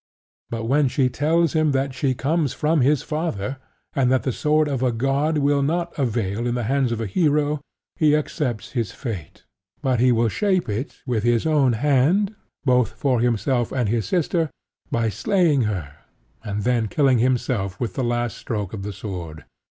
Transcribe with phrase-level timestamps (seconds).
[0.49, 3.57] But when she tells him that she comes from his father,
[3.93, 7.05] and that the sword of a god will not avail in the hands of a
[7.05, 7.61] hero,
[7.97, 9.43] he accepts his fate,
[9.83, 12.33] but will shape it with his own hand,
[12.65, 14.49] both for himself and his sister,
[14.89, 15.93] by slaying her,
[16.43, 19.45] and then killing himself with the last stroke of the sword.